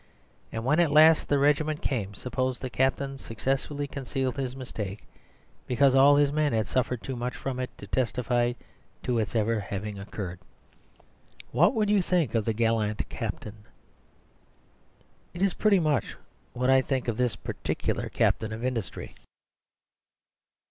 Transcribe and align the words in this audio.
And, 0.51 0.65
when 0.65 0.79
at 0.79 0.89
last 0.89 1.29
the 1.29 1.37
regiment 1.37 1.83
came, 1.83 2.15
suppose 2.15 2.57
the 2.57 2.71
captain 2.71 3.19
successfully 3.19 3.85
concealed 3.85 4.35
his 4.35 4.55
mistake, 4.55 5.03
because 5.67 5.93
all 5.93 6.15
his 6.15 6.31
men 6.31 6.53
had 6.53 6.65
suffered 6.65 7.03
too 7.03 7.15
much 7.15 7.35
from 7.35 7.59
it 7.59 7.69
to 7.77 7.85
testify 7.85 8.53
to 9.03 9.19
its 9.19 9.35
ever 9.35 9.59
having 9.59 9.99
occurred. 9.99 10.39
What 11.51 11.75
would 11.75 11.91
you 11.91 12.01
think 12.01 12.33
of 12.33 12.45
the 12.45 12.53
gallant 12.53 13.07
captain? 13.09 13.57
It 15.35 15.43
is 15.43 15.53
pretty 15.53 15.79
much 15.79 16.15
what 16.53 16.71
I 16.71 16.81
think 16.81 17.07
of 17.07 17.17
this 17.17 17.35
particular 17.35 18.09
captain 18.09 18.51
of 18.51 18.65
industry. 18.65 19.13